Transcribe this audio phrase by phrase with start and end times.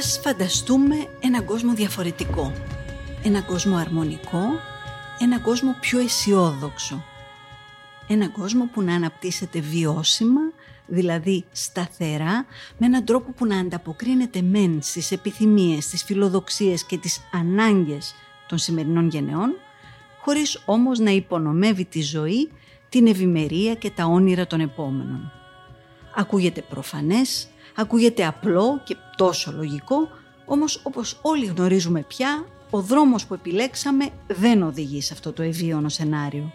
[0.00, 2.52] Ας φανταστούμε έναν κόσμο διαφορετικό.
[3.22, 4.44] Έναν κόσμο αρμονικό,
[5.18, 7.04] έναν κόσμο πιο αισιόδοξο.
[8.06, 10.40] Έναν κόσμο που να αναπτύσσεται βιώσιμα,
[10.86, 12.46] δηλαδή σταθερά,
[12.78, 18.14] με έναν τρόπο που να ανταποκρίνεται μεν στις επιθυμίες, στις φιλοδοξίες και τις ανάγκες
[18.48, 19.54] των σημερινών γενεών,
[20.20, 22.50] χωρίς όμως να υπονομεύει τη ζωή,
[22.88, 25.32] την ευημερία και τα όνειρα των επόμενων.
[26.14, 27.48] Ακούγεται προφανές,
[27.80, 30.08] ακούγεται απλό και τόσο λογικό,
[30.44, 35.88] όμως όπως όλοι γνωρίζουμε πια, ο δρόμος που επιλέξαμε δεν οδηγεί σε αυτό το ευίωνο
[35.88, 36.52] σενάριο.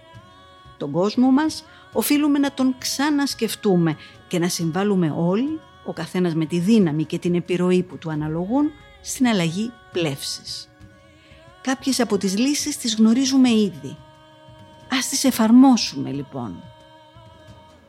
[0.78, 6.60] Τον κόσμο μας οφείλουμε να τον ξανασκεφτούμε και να συμβάλλουμε όλοι, ο καθένας με τη
[6.60, 10.70] δύναμη και την επιρροή που του αναλογούν, στην αλλαγή πλεύσης.
[11.62, 13.98] Κάποιες από τις λύσεις τις γνωρίζουμε ήδη.
[14.92, 16.64] Ας τις εφαρμόσουμε λοιπόν.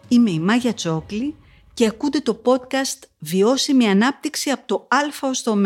[0.08, 1.34] Είμαι η Μάγια Τσόκλη
[1.76, 5.56] και ακούτε το podcast «Βιώσιμη ανάπτυξη από το Α ως το Ω»,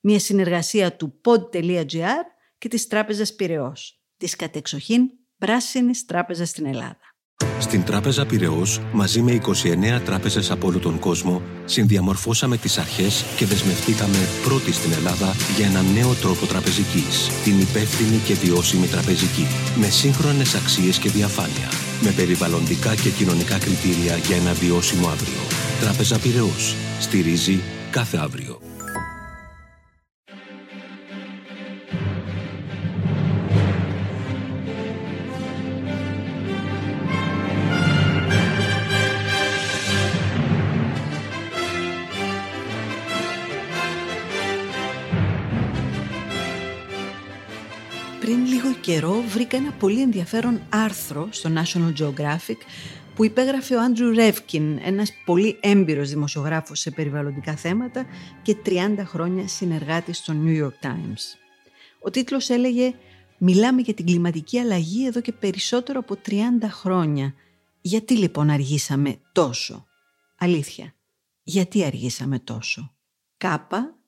[0.00, 2.24] μια συνεργασία του pod.gr
[2.58, 6.98] και της Τράπεζας Πυραιός, της κατεξοχήν πράσινης τράπεζας στην Ελλάδα.
[7.58, 13.46] Στην Τράπεζα Πυραιός, μαζί με 29 τράπεζες από όλο τον κόσμο, συνδιαμορφώσαμε τις αρχές και
[13.46, 19.46] δεσμευτήκαμε πρώτοι στην Ελλάδα για έναν νέο τρόπο τραπεζικής, την υπεύθυνη και βιώσιμη τραπεζική,
[19.80, 21.68] με σύγχρονες αξίες και διαφάνεια,
[22.00, 25.40] με περιβαλλοντικά και κοινωνικά κριτήρια για ένα βιώσιμο αύριο.
[25.80, 26.74] Τράπεζα Πυραιός.
[27.00, 28.49] Στηρίζει κάθε αύριο.
[48.80, 52.56] Καιρό βρήκα ένα πολύ ενδιαφέρον άρθρο στο National Geographic
[53.14, 58.06] που υπέγραφε ο Άντρου Ρεύκιν, ένας πολύ έμπειρος δημοσιογράφος σε περιβαλλοντικά θέματα
[58.42, 58.70] και 30
[59.04, 61.38] χρόνια συνεργάτης στο New York Times.
[62.00, 62.94] Ο τίτλος έλεγε
[63.38, 66.32] «Μιλάμε για την κλιματική αλλαγή εδώ και περισσότερο από 30
[66.68, 67.34] χρόνια.
[67.80, 69.86] Γιατί λοιπόν αργήσαμε τόσο»
[70.38, 70.94] Αλήθεια,
[71.42, 72.94] γιατί αργήσαμε τόσο;
[73.36, 73.98] Κάπα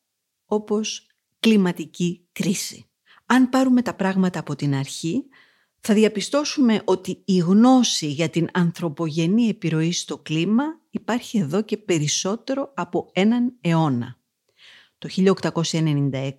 [0.46, 1.06] όπως
[1.40, 2.86] κλιματική κρίση.
[3.32, 5.24] Αν πάρουμε τα πράγματα από την αρχή,
[5.80, 12.72] θα διαπιστώσουμε ότι η γνώση για την ανθρωπογενή επιρροή στο κλίμα υπάρχει εδώ και περισσότερο
[12.74, 14.18] από έναν αιώνα.
[14.98, 16.32] Το 1896,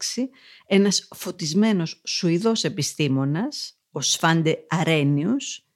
[0.67, 5.67] ένας φωτισμένος Σουηδός επιστήμονας, ο Σφάντε Αρένιους,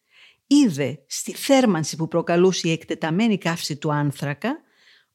[0.47, 4.61] είδε στη θέρμανση που προκαλούσε η εκτεταμένη καύση του άνθρακα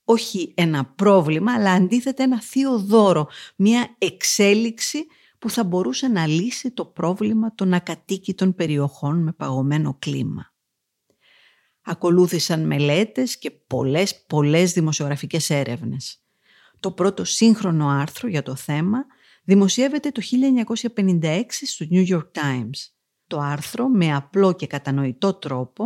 [0.04, 5.06] όχι ένα πρόβλημα, αλλά αντίθετα ένα θείο δώρο, μια εξέλιξη
[5.42, 10.52] που θα μπορούσε να λύσει το πρόβλημα των ακατοίκητων περιοχών με παγωμένο κλίμα.
[11.82, 16.22] Ακολούθησαν μελέτες και πολλές πολλές δημοσιογραφικές έρευνες.
[16.80, 19.06] Το πρώτο σύγχρονο άρθρο για το θέμα
[19.44, 20.22] δημοσιεύεται το
[20.94, 22.92] 1956 στο New York Times.
[23.26, 25.84] Το άρθρο με απλό και κατανοητό τρόπο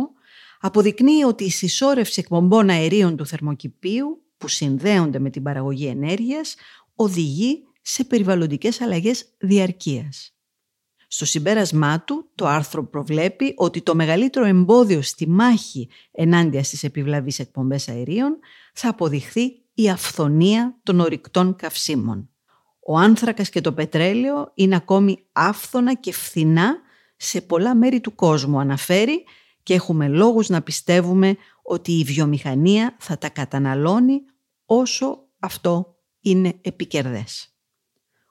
[0.59, 6.55] αποδεικνύει ότι η συσσόρευση εκπομπών αερίων του θερμοκηπίου που συνδέονται με την παραγωγή ενέργειας
[6.95, 10.35] οδηγεί σε περιβαλλοντικές αλλαγές διαρκείας.
[11.07, 17.39] Στο συμπέρασμά του, το άρθρο προβλέπει ότι το μεγαλύτερο εμπόδιο στη μάχη ενάντια στις επιβλαβείς
[17.39, 18.39] εκπομπές αερίων
[18.73, 22.29] θα αποδειχθεί η αυθονία των ορυκτών καυσίμων.
[22.79, 26.81] Ο άνθρακας και το πετρέλαιο είναι ακόμη άφθονα και φθηνά
[27.17, 29.23] σε πολλά μέρη του κόσμου, αναφέρει
[29.63, 34.19] και έχουμε λόγους να πιστεύουμε ότι η βιομηχανία θα τα καταναλώνει
[34.65, 37.51] όσο αυτό είναι επικερδές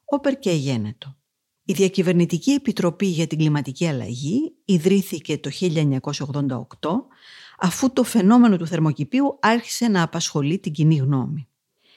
[0.06, 1.16] όπερ και γένετο.
[1.64, 5.50] Η Διακυβερνητική Επιτροπή για την Κλιματική Αλλαγή ιδρύθηκε το
[6.80, 6.90] 1988
[7.58, 11.48] αφού το φαινόμενο του θερμοκηπίου άρχισε να απασχολεί την κοινή γνώμη.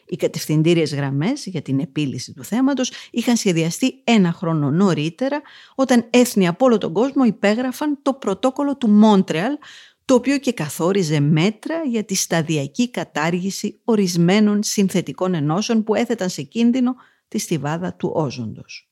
[0.05, 5.41] Οι κατευθυντήριες γραμμές για την επίλυση του θέματος είχαν σχεδιαστεί ένα χρόνο νωρίτερα
[5.75, 9.57] όταν έθνη από όλο τον κόσμο υπέγραφαν το πρωτόκολλο του Μόντρεαλ
[10.05, 16.41] το οποίο και καθόριζε μέτρα για τη σταδιακή κατάργηση ορισμένων συνθετικών ενώσεων που έθεταν σε
[16.41, 16.95] κίνδυνο
[17.29, 18.89] τη στιβάδα του όζοντος.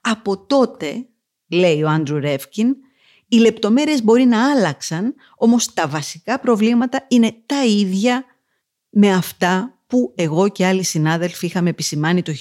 [0.00, 1.06] Από τότε,
[1.48, 2.76] λέει ο Άντρου Ρεύκιν,
[3.28, 8.24] οι λεπτομέρειες μπορεί να άλλαξαν, όμως τα βασικά προβλήματα είναι τα ίδια
[8.90, 12.32] με αυτά που εγώ και άλλοι συνάδελφοι είχαμε επισημάνει το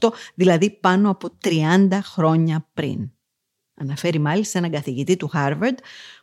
[0.00, 3.10] 1988, δηλαδή πάνω από 30 χρόνια πριν.
[3.74, 5.76] Αναφέρει μάλιστα έναν καθηγητή του Harvard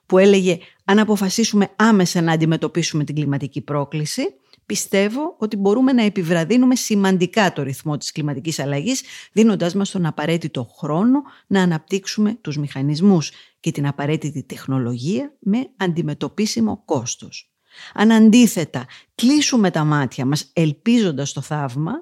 [0.05, 4.23] που έλεγε αν αποφασίσουμε άμεσα να αντιμετωπίσουμε την κλιματική πρόκληση,
[4.69, 9.01] πιστεύω ότι μπορούμε να επιβραδύνουμε σημαντικά το ρυθμό της κλιματικής αλλαγής,
[9.31, 16.81] δίνοντάς μας τον απαραίτητο χρόνο να αναπτύξουμε τους μηχανισμούς και την απαραίτητη τεχνολογία με αντιμετωπίσιμο
[16.85, 17.53] κόστος.
[17.93, 18.85] Αν αντίθετα
[19.15, 21.93] κλείσουμε τα μάτια μας ελπίζοντας το θαύμα,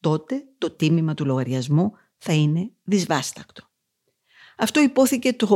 [0.00, 3.62] τότε το τίμημα του λογαριασμού θα είναι δυσβάστακτο.
[4.56, 5.46] Αυτό υπόθηκε το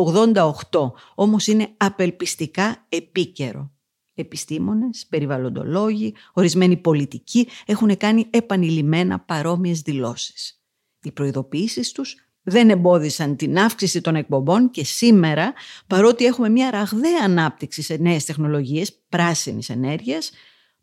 [0.70, 3.73] 88, όμως είναι απελπιστικά επίκαιρο.
[4.20, 10.62] Επιστήμονες, περιβαλλοντολόγοι, ορισμένοι πολιτικοί έχουν κάνει επανειλημμένα παρόμοιες δηλώσεις.
[11.03, 15.53] Οι προειδοποιήσεις τους δεν εμπόδισαν την αύξηση των εκπομπών και σήμερα,
[15.87, 20.31] παρότι έχουμε μια ραγδαία ανάπτυξη σε νέες τεχνολογίες πράσινης ενέργειας,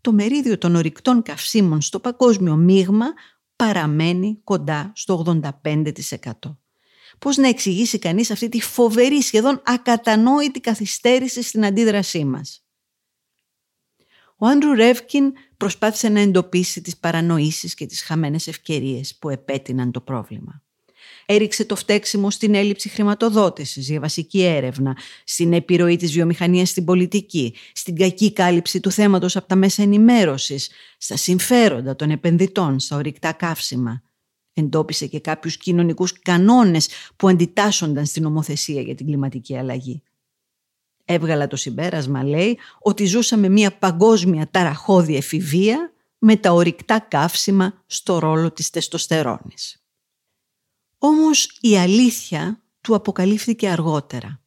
[0.02, 3.06] το μερίδιο των ορυκτών καυσίμων στο παγκόσμιο μείγμα
[3.56, 6.58] παραμένει κοντά στο 85%.
[7.20, 12.65] Πώς να εξηγήσει κανείς αυτή τη φοβερή σχεδόν ακατανόητη καθυστέρηση στην αντίδρασή μας;
[14.38, 20.02] Ο Άντρου Ρεύκιν προσπάθησε να εντοπίσει τις παρανοήσεις και τις χαμένες ευκαιρίες που επέτειναν το
[20.02, 20.64] πρόβλημα.
[21.26, 27.54] Έριξε το φταίξιμο στην έλλειψη χρηματοδότησης για βασική έρευνα, στην επιρροή της βιομηχανίας στην πολιτική,
[27.74, 33.32] στην κακή κάλυψη του θέματος από τα μέσα ενημέρωσης, στα συμφέροντα των επενδυτών, στα ορυκτά
[33.32, 34.02] καύσιμα.
[34.54, 40.02] Εντόπισε και κάποιους κοινωνικούς κανόνες που αντιτάσσονταν στην ομοθεσία για την κλιματική αλλαγή.
[41.06, 48.20] Έβγαλα το συμπέρασμα, λέει, ότι ζούσαμε μια παγκόσμια ταραχώδη εφηβεία με τα ορυκτά καύσιμα στο
[48.20, 49.84] ρόλο της τεστοστερόνης.
[50.98, 54.40] Όμως η αλήθεια του αποκαλύφθηκε αργότερα.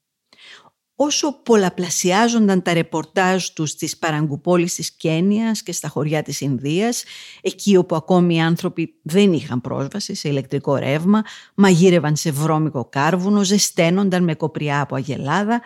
[1.00, 7.04] Όσο πολλαπλασιάζονταν τα ρεπορτάζ τους στις παραγκουπόλεις της Κένιας και στα χωριά της Ινδίας,
[7.40, 11.22] εκεί όπου ακόμη οι άνθρωποι δεν είχαν πρόσβαση σε ηλεκτρικό ρεύμα,
[11.54, 15.62] μαγείρευαν σε βρώμικο κάρβουνο, ζεσταίνονταν με κοπριά από αγελάδα,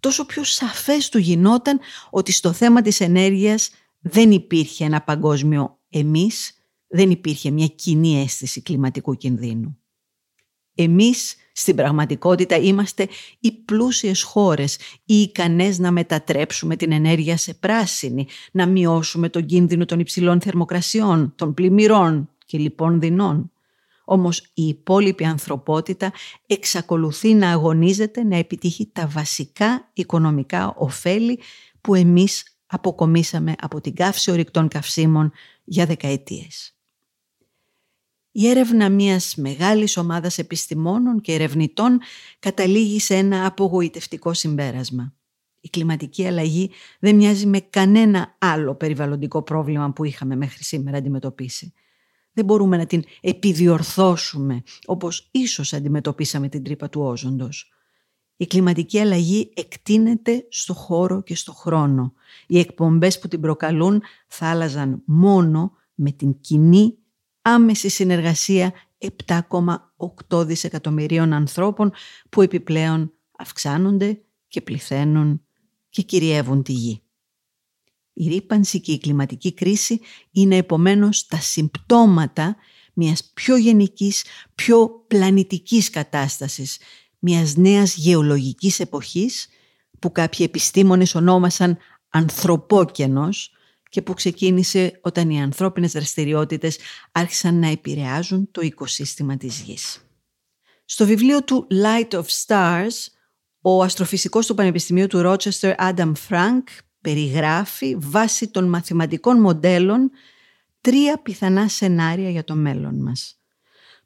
[0.00, 1.80] τόσο πιο σαφές του γινόταν
[2.10, 3.70] ότι στο θέμα της ενέργειας
[4.00, 6.52] δεν υπήρχε ένα παγκόσμιο εμείς,
[6.86, 9.78] δεν υπήρχε μια κοινή αίσθηση κλιματικού κινδύνου.
[10.74, 13.08] Εμείς στην πραγματικότητα είμαστε
[13.40, 19.84] οι πλούσιες χώρες, οι ικανές να μετατρέψουμε την ενέργεια σε πράσινη, να μειώσουμε τον κίνδυνο
[19.84, 23.52] των υψηλών θερμοκρασιών, των πλημμυρών και λοιπόν δεινών.
[24.12, 26.12] Όμως η υπόλοιπη ανθρωπότητα
[26.46, 31.40] εξακολουθεί να αγωνίζεται να επιτύχει τα βασικά οικονομικά ωφέλη
[31.80, 35.32] που εμείς αποκομίσαμε από την καύση ορυκτών καυσίμων
[35.64, 36.76] για δεκαετίες.
[38.30, 42.00] Η έρευνα μιας μεγάλης ομάδας επιστημόνων και ερευνητών
[42.38, 45.14] καταλήγει σε ένα απογοητευτικό συμπέρασμα.
[45.60, 51.72] Η κλιματική αλλαγή δεν μοιάζει με κανένα άλλο περιβαλλοντικό πρόβλημα που είχαμε μέχρι σήμερα αντιμετωπίσει.
[52.32, 57.72] Δεν μπορούμε να την επιδιορθώσουμε όπως ίσως αντιμετωπίσαμε την τρύπα του όζοντος.
[58.36, 62.12] Η κλιματική αλλαγή εκτείνεται στο χώρο και στο χρόνο.
[62.46, 66.98] Οι εκπομπές που την προκαλούν θα άλλαζαν μόνο με την κοινή
[67.42, 68.72] άμεση συνεργασία
[70.28, 71.92] 7,8 δισεκατομμυρίων ανθρώπων
[72.28, 75.42] που επιπλέον αυξάνονται και πληθαίνουν
[75.88, 77.02] και κυριεύουν τη γη.
[78.20, 80.00] Η ρήπανση και η κλιματική κρίση
[80.30, 82.56] είναι επομένως τα συμπτώματα
[82.94, 84.24] μιας πιο γενικής,
[84.54, 86.78] πιο πλανητικής κατάστασης,
[87.18, 89.48] μιας νέας γεωλογικής εποχής
[89.98, 91.78] που κάποιοι επιστήμονες ονόμασαν
[92.08, 93.52] ανθρωπόκενος
[93.88, 96.78] και που ξεκίνησε όταν οι ανθρώπινες δραστηριότητες
[97.12, 100.04] άρχισαν να επηρεάζουν το οικοσύστημα της Γης.
[100.84, 103.06] Στο βιβλίο του Light of Stars,
[103.60, 106.62] ο αστροφυσικός του Πανεπιστημίου του Rochester, Adam Frank,
[107.00, 110.10] περιγράφει βάσει των μαθηματικών μοντέλων
[110.80, 113.40] τρία πιθανά σενάρια για το μέλλον μας.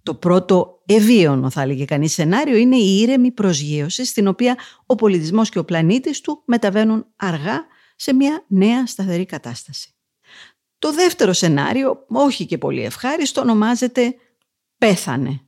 [0.02, 5.48] Το πρώτο ευίωνο θα έλεγε κανείς σενάριο είναι η ήρεμη προσγείωση στην οποία ο πολιτισμός
[5.48, 9.94] και ο πλανήτης του μεταβαίνουν αργά σε μια νέα σταθερή κατάσταση.
[10.78, 14.14] Το δεύτερο σενάριο, όχι και πολύ ευχάριστο, ονομάζεται
[14.78, 15.40] «πέθανε».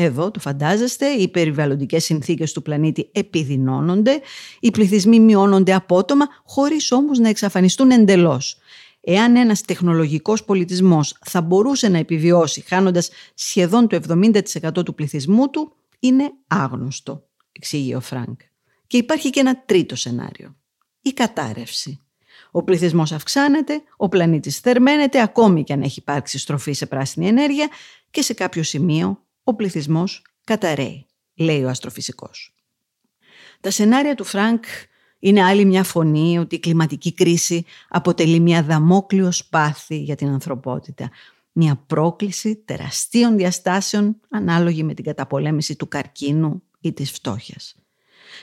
[0.00, 4.20] Εδώ το φαντάζεστε, οι περιβαλλοντικές συνθήκες του πλανήτη επιδεινώνονται,
[4.60, 8.58] οι πληθυσμοί μειώνονται απότομα, χωρίς όμως να εξαφανιστούν εντελώς.
[9.00, 15.76] Εάν ένας τεχνολογικός πολιτισμός θα μπορούσε να επιβιώσει χάνοντας σχεδόν το 70% του πληθυσμού του,
[15.98, 18.40] είναι άγνωστο, εξηγεί ο Φρανκ.
[18.86, 20.56] Και υπάρχει και ένα τρίτο σενάριο
[21.00, 22.02] η κατάρρευση.
[22.50, 27.68] Ο πληθυσμός αυξάνεται, ο πλανήτης θερμαίνεται ακόμη και αν έχει υπάρξει στροφή σε πράσινη ενέργεια
[28.10, 32.54] και σε κάποιο σημείο ο πληθυσμός καταρρέει, λέει ο αστροφυσικός.
[33.60, 34.64] Τα σενάρια του Φρανκ
[35.18, 41.10] είναι άλλη μια φωνή ότι η κλιματική κρίση αποτελεί μια δαμόκλειος σπάθη για την ανθρωπότητα.
[41.52, 47.74] Μια πρόκληση τεραστίων διαστάσεων ανάλογη με την καταπολέμηση του καρκίνου ή της φτώχειας.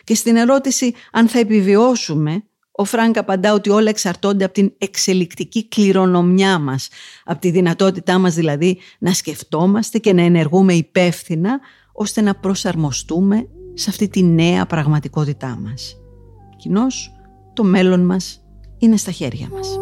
[0.03, 2.43] Και στην ερώτηση αν θα επιβιώσουμε,
[2.75, 6.89] ο Φρανκ απαντά ότι όλα εξαρτώνται από την εξελικτική κληρονομιά μας,
[7.25, 11.59] από τη δυνατότητά μας δηλαδή να σκεφτόμαστε και να ενεργούμε υπεύθυνα,
[11.93, 15.95] ώστε να προσαρμοστούμε σε αυτή τη νέα πραγματικότητά μας.
[16.57, 17.11] Κοινώς,
[17.53, 18.43] το μέλλον μας
[18.77, 19.79] είναι στα χέρια μας.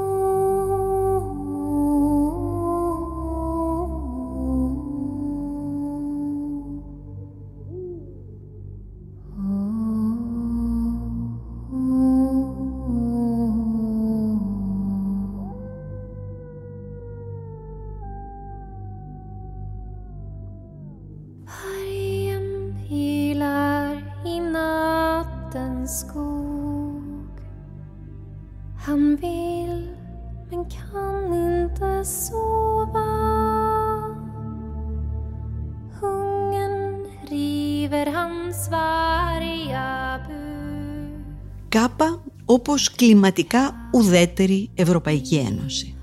[41.69, 45.97] Κάπα όπως κλιματικά ουδέτερη Ευρωπαϊκή Ένωση.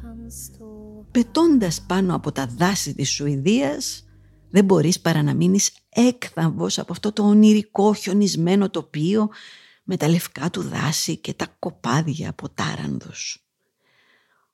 [1.10, 4.04] Πετώντας πάνω από τα δάση της Σουηδίας
[4.50, 9.28] δεν μπορείς παρά να μείνεις έκθαμβος από αυτό το ονειρικό χιονισμένο τοπίο
[9.84, 13.44] με τα λευκά του δάση και τα κοπάδια από τάρανδους.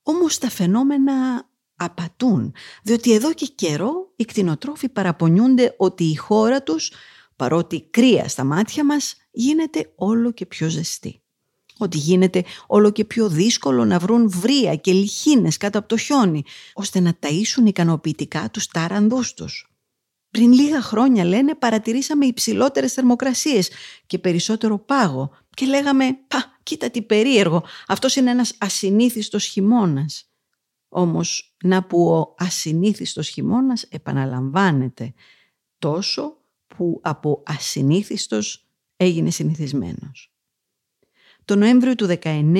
[0.03, 2.53] Όμως τα φαινόμενα απατούν,
[2.83, 6.91] διότι εδώ και καιρό οι κτηνοτρόφοι παραπονιούνται ότι η χώρα τους,
[7.37, 11.21] παρότι κρύα στα μάτια μας, γίνεται όλο και πιο ζεστή.
[11.77, 16.43] Ότι γίνεται όλο και πιο δύσκολο να βρουν βρία και λιχίνες κάτω από το χιόνι,
[16.73, 19.71] ώστε να ταΐσουν ικανοποιητικά τους τάρανδούς τους.
[20.31, 23.69] Πριν λίγα χρόνια, λένε, παρατηρήσαμε υψηλότερες θερμοκρασίες
[24.05, 30.31] και περισσότερο πάγο και λέγαμε «Πα, κοίτα τι περίεργο, αυτός είναι ένας ασυνήθιστος χειμώνας».
[30.89, 35.13] Όμως, να που ο ασυνήθιστος χειμώνας επαναλαμβάνεται
[35.79, 36.36] τόσο
[36.77, 38.67] που από ασυνήθιστος
[38.97, 40.31] έγινε συνηθισμένος.
[41.45, 42.57] Το Νοέμβριο του 19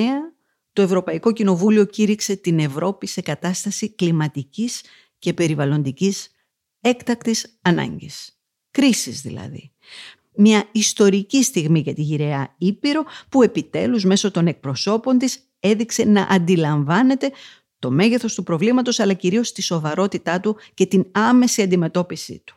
[0.74, 4.84] το Ευρωπαϊκό Κοινοβούλιο κήρυξε την Ευρώπη σε κατάσταση κλιματικής
[5.20, 6.30] και περιβαλλοντικής
[6.82, 8.40] έκτακτης ανάγκης.
[8.72, 9.72] Κρίσης δηλαδή.
[10.36, 16.22] Μια ιστορική στιγμή για τη γυραιά Ήπειρο που επιτέλους μέσω των εκπροσώπων της έδειξε να
[16.22, 17.32] αντιλαμβάνεται
[17.80, 22.57] το μέγεθος του προβλήματος αλλά κυρίως τη σοβαρότητά του και την άμεση αντιμετώπιση του.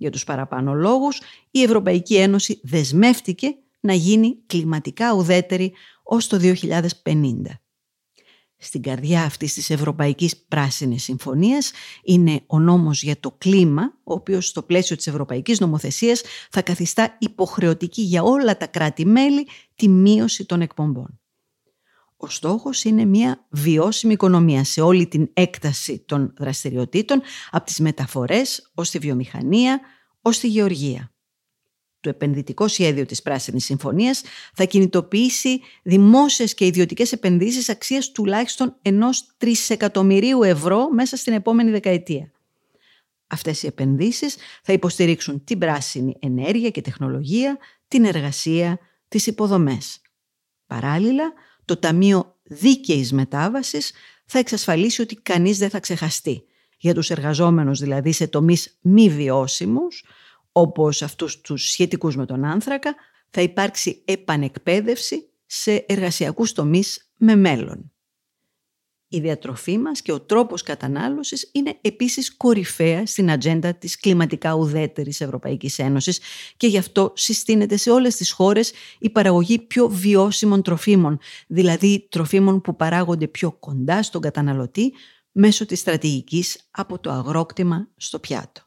[0.00, 7.42] Για τους παραπάνω λόγους η Ευρωπαϊκή Ένωση δεσμεύτηκε να γίνει κλιματικά ουδέτερη ως το 2050.
[8.56, 14.46] Στην καρδιά αυτής της Ευρωπαϊκής Πράσινης Συμφωνίας είναι ο νόμος για το κλίμα, ο οποίος
[14.46, 20.60] στο πλαίσιο της Ευρωπαϊκής Νομοθεσίας θα καθιστά υποχρεωτική για όλα τα κράτη-μέλη τη μείωση των
[20.60, 21.19] εκπομπών.
[22.22, 28.70] Ο στόχος είναι μια βιώσιμη οικονομία σε όλη την έκταση των δραστηριοτήτων, από τις μεταφορές
[28.74, 29.80] ως τη βιομηχανία,
[30.20, 31.12] ως τη γεωργία.
[32.00, 34.22] Το επενδυτικό σχέδιο της Πράσινης Συμφωνίας
[34.54, 42.30] θα κινητοποιήσει δημόσιες και ιδιωτικές επενδύσεις αξίας τουλάχιστον ενός τρισεκατομμυρίου ευρώ μέσα στην επόμενη δεκαετία.
[43.26, 47.58] Αυτές οι επενδύσεις θα υποστηρίξουν την πράσινη ενέργεια και τεχνολογία,
[47.88, 50.00] την εργασία, τις υποδομές.
[50.66, 51.32] Παράλληλα,
[51.70, 53.92] το Ταμείο Δίκαιης Μετάβασης
[54.26, 56.44] θα εξασφαλίσει ότι κανείς δεν θα ξεχαστεί.
[56.78, 60.04] Για τους εργαζόμενους δηλαδή σε τομείς μη βιώσιμους,
[60.52, 62.94] όπως αυτούς τους σχετικούς με τον άνθρακα,
[63.30, 67.92] θα υπάρξει επανεκπαίδευση σε εργασιακούς τομείς με μέλλον.
[69.12, 75.20] Η διατροφή μας και ο τρόπος κατανάλωσης είναι επίσης κορυφαία στην ατζέντα της κλιματικά ουδέτερης
[75.20, 76.20] Ευρωπαϊκής Ένωσης
[76.56, 82.60] και γι' αυτό συστήνεται σε όλες τις χώρες η παραγωγή πιο βιώσιμων τροφίμων, δηλαδή τροφίμων
[82.60, 84.92] που παράγονται πιο κοντά στον καταναλωτή
[85.32, 88.62] μέσω της στρατηγικής από το αγρόκτημα στο πιάτο.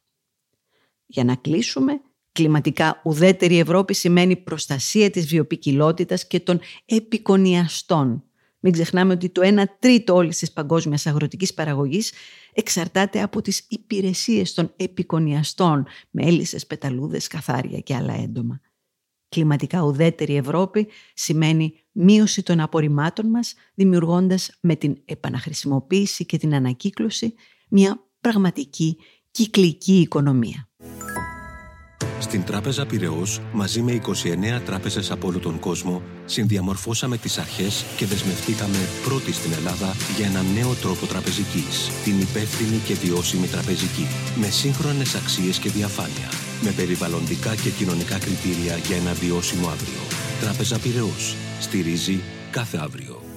[1.06, 8.24] Για να κλείσουμε, κλιματικά ουδέτερη Ευρώπη σημαίνει προστασία της βιοπικιλότητας και των επικονιαστών
[8.66, 12.12] μην ξεχνάμε ότι το 1 τρίτο όλης της παγκόσμιας αγροτικής παραγωγής
[12.54, 18.60] εξαρτάται από τις υπηρεσίες των επικονιαστών, μέλισσες, πεταλούδες, καθάρια και άλλα έντομα.
[19.30, 27.34] Κλιματικά ουδέτερη Ευρώπη σημαίνει μείωση των απορριμμάτων μας, δημιουργώντας με την επαναχρησιμοποίηση και την ανακύκλωση
[27.70, 28.98] μια πραγματική
[29.32, 30.70] κυκλική οικονομία.
[32.24, 38.06] Στην Τράπεζα Πυραιός, μαζί με 29 τράπεζες από όλο τον κόσμο, συνδιαμορφώσαμε τις αρχές και
[38.06, 44.48] δεσμευτήκαμε πρώτοι στην Ελλάδα για ένα νέο τρόπο τραπεζικής, την υπεύθυνη και βιώσιμη τραπεζική, με
[44.48, 46.30] σύγχρονες αξίες και διαφάνεια,
[46.62, 50.02] με περιβαλλοντικά και κοινωνικά κριτήρια για ένα βιώσιμο αύριο.
[50.42, 52.20] Τράπεζα Πυραιός, στηρίζει
[52.52, 53.33] κάθε αύριο.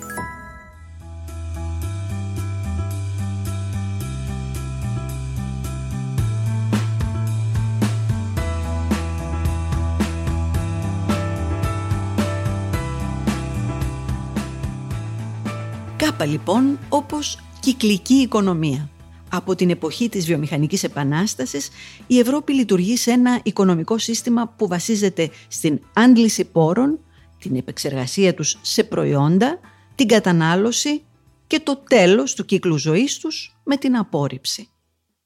[16.19, 18.89] Κάπα λοιπόν όπως κυκλική οικονομία.
[19.31, 21.69] Από την εποχή της βιομηχανικής επανάστασης
[22.07, 26.99] η Ευρώπη λειτουργεί σε ένα οικονομικό σύστημα που βασίζεται στην άντληση πόρων,
[27.39, 29.59] την επεξεργασία τους σε προϊόντα,
[29.95, 31.03] την κατανάλωση
[31.47, 34.69] και το τέλος του κύκλου ζωής τους με την απόρριψη.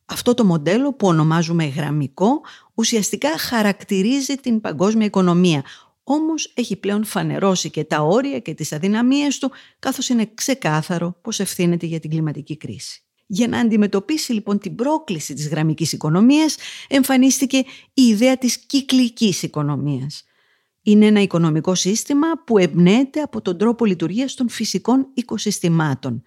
[0.07, 2.41] Αυτό το μοντέλο που ονομάζουμε γραμμικό
[2.75, 5.63] ουσιαστικά χαρακτηρίζει την παγκόσμια οικονομία,
[6.13, 11.41] όμως έχει πλέον φανερώσει και τα όρια και τις αδυναμίες του, καθώς είναι ξεκάθαρο πως
[11.41, 13.03] ευθύνεται για την κλιματική κρίση.
[13.27, 16.57] Για να αντιμετωπίσει λοιπόν την πρόκληση της γραμμικής οικονομίας,
[16.89, 17.57] εμφανίστηκε
[17.95, 20.25] η ιδέα της κυκλικής οικονομίας.
[20.83, 26.23] Είναι ένα οικονομικό σύστημα που εμπνέεται από τον τρόπο λειτουργίας των φυσικών οικοσυστημάτων.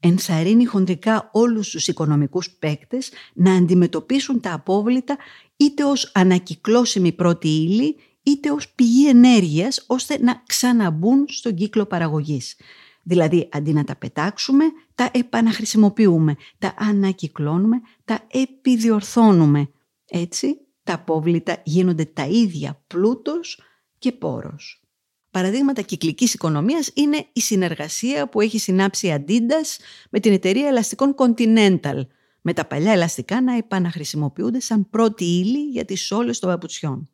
[0.00, 5.16] Ενθαρρύνει χοντρικά όλους τους οικονομικούς παίκτες να αντιμετωπίσουν τα απόβλητα
[5.56, 12.56] είτε ως ανακυκλώσιμη πρώτη ύλη είτε ως πηγή ενέργειας ώστε να ξαναμπούν στον κύκλο παραγωγής.
[13.02, 19.70] Δηλαδή αντί να τα πετάξουμε, τα επαναχρησιμοποιούμε, τα ανακυκλώνουμε, τα επιδιορθώνουμε.
[20.06, 23.62] Έτσι τα απόβλητα γίνονται τα ίδια πλούτος
[23.98, 24.82] και πόρος.
[25.30, 31.14] Παραδείγματα κυκλικής οικονομίας είναι η συνεργασία που έχει συνάψει η Adidas με την εταιρεία ελαστικών
[31.18, 32.06] Continental,
[32.40, 37.10] με τα παλιά ελαστικά να επαναχρησιμοποιούνται σαν πρώτη ύλη για τις σόλες των παπουτσιών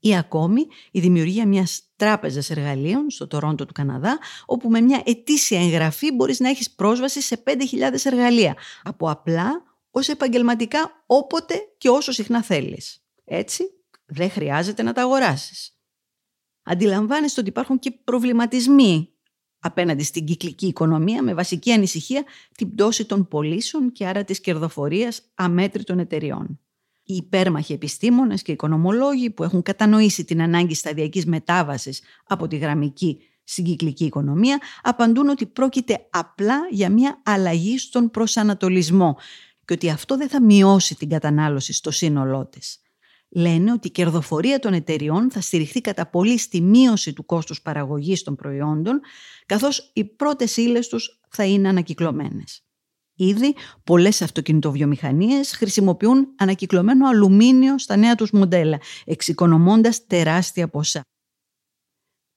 [0.00, 5.60] ή ακόμη η δημιουργία μιας τράπεζας εργαλείων στο Τορόντο του Καναδά, όπου με μια ετήσια
[5.60, 12.12] εγγραφή μπορείς να έχεις πρόσβαση σε 5.000 εργαλεία, από απλά ως επαγγελματικά όποτε και όσο
[12.12, 13.04] συχνά θέλεις.
[13.24, 13.64] Έτσι,
[14.06, 15.74] δεν χρειάζεται να τα αγοράσεις.
[16.62, 19.08] Αντιλαμβάνεστε ότι υπάρχουν και προβληματισμοί
[19.58, 22.24] απέναντι στην κυκλική οικονομία με βασική ανησυχία
[22.56, 26.60] την πτώση των πωλήσεων και άρα της κερδοφορίας αμέτρητων εταιριών.
[27.10, 33.18] Οι υπέρμαχοι επιστήμονες και οικονομολόγοι που έχουν κατανοήσει την ανάγκη σταδιακής μετάβασης από τη γραμμική
[33.44, 39.16] στην κυκλική οικονομία απαντούν ότι πρόκειται απλά για μια αλλαγή στον προσανατολισμό
[39.64, 42.80] και ότι αυτό δεν θα μειώσει την κατανάλωση στο σύνολό της.
[43.28, 48.22] Λένε ότι η κερδοφορία των εταιριών θα στηριχθεί κατά πολύ στη μείωση του κόστους παραγωγής
[48.22, 49.00] των προϊόντων,
[49.46, 52.64] καθώς οι πρώτες ύλες τους θα είναι ανακυκλωμένες.
[53.22, 53.54] Ήδη
[53.84, 61.00] πολλές αυτοκινητοβιομηχανίες χρησιμοποιούν ανακυκλωμένο αλουμίνιο στα νέα τους μοντέλα, εξοικονομώντας τεράστια ποσά.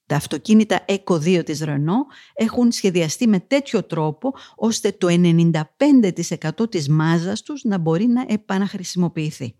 [0.05, 6.89] Τα αυτοκίνητα Eco 2 της Renault έχουν σχεδιαστεί με τέτοιο τρόπο ώστε το 95% της
[6.89, 9.55] μάζας τους να μπορεί να επαναχρησιμοποιηθεί.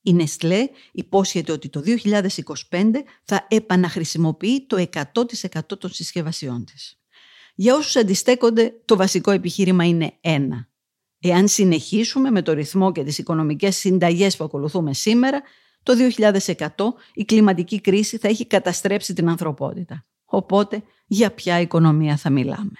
[0.00, 1.82] Η Nestlé υπόσχεται ότι το
[2.70, 6.98] 2025 θα επαναχρησιμοποιεί το 100% των συσκευασιών της.
[7.58, 10.68] Για όσους αντιστέκονται, το βασικό επιχείρημα είναι ένα.
[11.20, 15.42] Εάν συνεχίσουμε με το ρυθμό και τις οικονομικές συνταγές που ακολουθούμε σήμερα,
[15.82, 16.66] το 2100
[17.14, 20.04] η κλιματική κρίση θα έχει καταστρέψει την ανθρωπότητα.
[20.24, 22.72] Οπότε, για ποια οικονομία θα μιλάμε;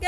[0.00, 0.06] Και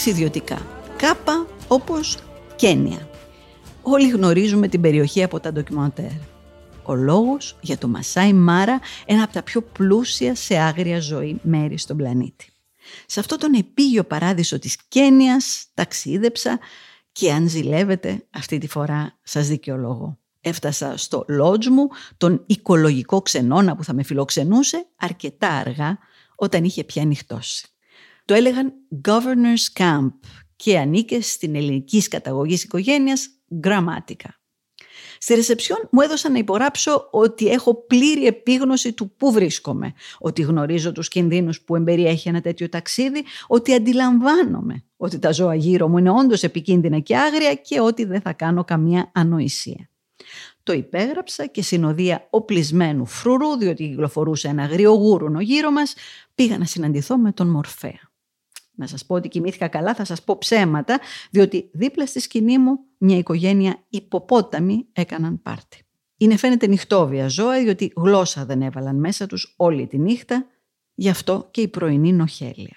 [0.00, 0.66] ταξιδιωτικά.
[0.96, 2.18] Κάπα όπως
[2.56, 3.08] Κένια.
[3.82, 6.10] Όλοι γνωρίζουμε την περιοχή από τα ντοκιμαντέρ.
[6.82, 11.78] Ο λόγος για το Μασάι Μάρα, ένα από τα πιο πλούσια σε άγρια ζωή μέρη
[11.78, 12.52] στον πλανήτη.
[13.06, 16.58] Σε αυτό τον επίγειο παράδεισο της Κένιας ταξίδεψα
[17.12, 20.18] και αν ζηλεύετε αυτή τη φορά σας δικαιολογώ.
[20.40, 25.98] Έφτασα στο λότζ μου τον οικολογικό ξενώνα που θα με φιλοξενούσε αρκετά αργά
[26.34, 27.70] όταν είχε πια νυχτώσει.
[28.30, 28.72] Το έλεγαν
[29.08, 30.10] Governor's Camp
[30.56, 33.28] και ανήκε στην ελληνικής καταγωγής οικογένειας
[33.64, 34.40] γραμμάτικα.
[35.18, 40.92] Στη ρεσεψιόν μου έδωσαν να υπογράψω ότι έχω πλήρη επίγνωση του πού βρίσκομαι, ότι γνωρίζω
[40.92, 46.10] τους κινδύνους που εμπεριέχει ένα τέτοιο ταξίδι, ότι αντιλαμβάνομαι ότι τα ζώα γύρω μου είναι
[46.10, 49.90] όντως επικίνδυνα και άγρια και ότι δεν θα κάνω καμία ανοησία.
[50.62, 55.94] Το υπέγραψα και συνοδεία οπλισμένου φρουρού, διότι κυκλοφορούσε ένα αγριογούρουνο γύρω μας,
[56.34, 58.09] πήγα να συναντηθώ με τον Μορφέα
[58.74, 62.78] να σας πω ότι κοιμήθηκα καλά, θα σας πω ψέματα, διότι δίπλα στη σκηνή μου
[62.98, 65.84] μια οικογένεια υποπόταμη έκαναν πάρτι.
[66.16, 70.46] Είναι φαίνεται νυχτόβια ζώα, διότι γλώσσα δεν έβαλαν μέσα τους όλη τη νύχτα,
[70.94, 72.76] γι' αυτό και η πρωινή νοχέλια.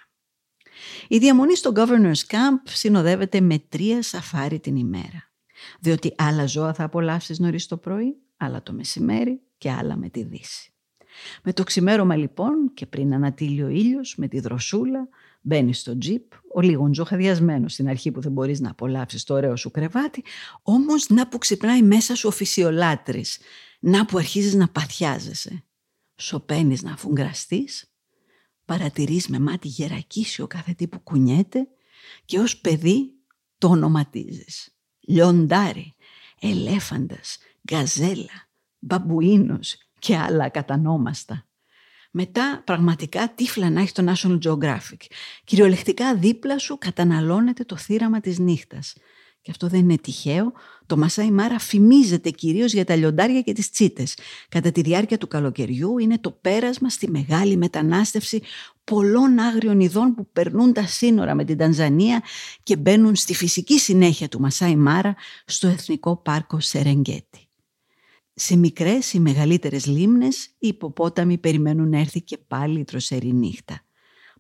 [1.08, 5.32] Η διαμονή στο Governor's Camp συνοδεύεται με τρία σαφάρι την ημέρα.
[5.80, 10.24] Διότι άλλα ζώα θα απολαύσεις νωρίς το πρωί, άλλα το μεσημέρι και άλλα με τη
[10.24, 10.74] δύση.
[11.44, 15.08] Με το ξημέρωμα λοιπόν και πριν ανατύλει ο ήλιος με τη δροσούλα
[15.44, 19.56] μπαίνεις στο τζιπ, ο λίγο τζοχαδιασμένο στην αρχή που δεν μπορείς να απολαύσεις το ωραίο
[19.56, 20.24] σου κρεβάτι,
[20.62, 23.40] όμως να που ξυπνάει μέσα σου ο φυσιολάτρης,
[23.80, 25.64] να που αρχίζεις να παθιάζεσαι.
[26.16, 27.94] Σοπαίνεις να αφουγκραστείς,
[28.66, 31.68] παρατηρείς με μάτι γερακίσιο κάθε τι που κουνιέται
[32.26, 33.14] και ως παιδί
[33.58, 34.76] το ονοματίζεις.
[35.00, 35.96] Λιοντάρι,
[36.40, 37.38] ελέφαντας,
[37.72, 41.48] γκαζέλα, μπαμπουίνος και άλλα κατανόμαστα.
[42.16, 45.06] Μετά πραγματικά τύφλα να έχει το National Geographic.
[45.44, 48.94] Κυριολεκτικά δίπλα σου καταναλώνεται το θύραμα της νύχτας.
[49.42, 50.52] Και αυτό δεν είναι τυχαίο.
[50.86, 54.18] Το Μασάι Μάρα φημίζεται κυρίως για τα λιοντάρια και τις τσίτες.
[54.50, 58.42] Κατά τη διάρκεια του καλοκαιριού είναι το πέρασμα στη μεγάλη μετανάστευση
[58.84, 62.24] πολλών άγριων ειδών που περνούν τα σύνορα με την Τανζανία
[62.64, 67.48] και μπαίνουν στη φυσική συνέχεια του Μασάι Μάρα στο Εθνικό Πάρκο Σερενγκέτη.
[68.36, 73.82] Σε μικρές ή μεγαλύτερες λίμνες οι υποπόταμοι περιμένουν να έρθει και πάλι η τροσερή νύχτα.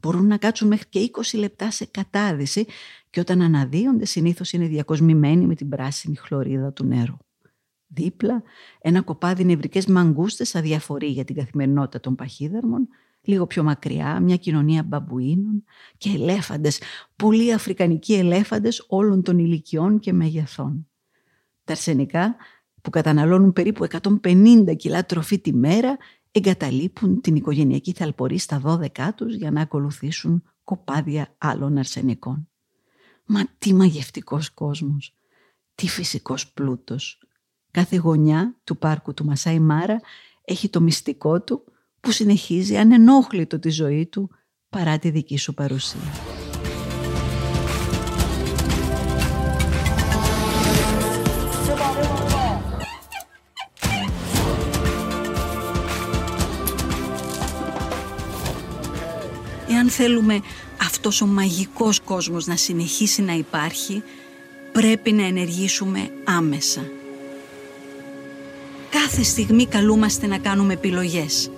[0.01, 2.65] Μπορούν να κάτσουν μέχρι και 20 λεπτά σε κατάδυση
[3.09, 7.17] και όταν αναδύονται συνήθως είναι διακοσμημένοι με την πράσινη χλωρίδα του νερού.
[7.87, 8.43] Δίπλα
[8.81, 12.87] ένα κοπάδι νευρικές μαγκούστες αδιαφορεί για την καθημερινότητα των παχύδερμων,
[13.21, 15.63] λίγο πιο μακριά μια κοινωνία μπαμπουίνων
[15.97, 16.81] και ελέφαντες,
[17.15, 20.87] πολλοί αφρικανικοί ελέφαντες όλων των ηλικιών και μεγεθών.
[21.63, 22.35] Τα αρσενικά
[22.83, 23.87] που καταναλώνουν περίπου
[24.23, 25.97] 150 κιλά τροφή τη μέρα
[26.31, 28.61] εγκαταλείπουν την οικογενειακή θαλπορή στα
[28.97, 32.49] 12 τους για να ακολουθήσουν κοπάδια άλλων αρσενικών.
[33.25, 35.15] Μα τι μαγευτικός κόσμος,
[35.75, 37.27] τι φυσικός πλούτος.
[37.71, 39.99] Κάθε γωνιά του πάρκου του Μασάι Μάρα
[40.41, 41.63] έχει το μυστικό του
[41.99, 44.29] που συνεχίζει ανενόχλητο τη ζωή του
[44.69, 46.42] παρά τη δική σου παρουσία.
[59.95, 60.41] Θέλουμε
[60.81, 64.03] αυτός ο μαγικός κόσμος να συνεχίσει να υπάρχει,
[64.71, 66.81] πρέπει να ενεργήσουμε άμεσα.
[68.89, 71.51] Κάθε στιγμή καλούμαστε να κάνουμε επιλογές.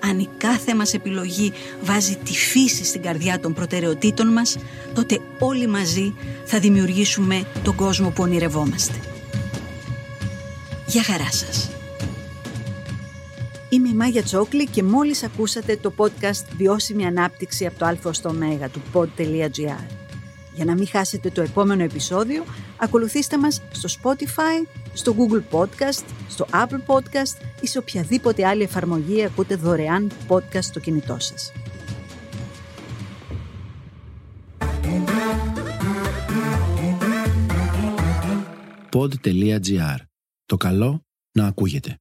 [0.00, 4.56] Αν η κάθε μας επιλογή βάζει τη φύση στην καρδιά των προτεραιοτήτων μας,
[4.94, 6.14] τότε όλοι μαζί
[6.44, 8.94] θα δημιουργήσουμε τον κόσμο που ονειρευόμαστε.
[10.86, 11.77] Γεια χαρά σας.
[13.70, 18.32] Είμαι η Μάγια Τσόκλη και μόλις ακούσατε το podcast «Βιώσιμη ανάπτυξη από το α στο
[18.32, 19.84] μέγα» του pod.gr.
[20.54, 22.44] Για να μην χάσετε το επόμενο επεισόδιο,
[22.76, 29.24] ακολουθήστε μας στο Spotify, στο Google Podcast, στο Apple Podcast ή σε οποιαδήποτε άλλη εφαρμογή
[29.24, 31.52] ακούτε δωρεάν podcast στο κινητό σας.
[38.92, 39.96] Pod.gr.
[40.46, 41.98] Το καλό να ακούγεται.